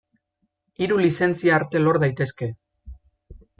[0.83, 2.51] Hiru lizentzia arte lor daitezke.